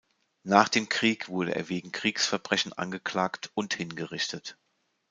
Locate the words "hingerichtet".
3.75-4.57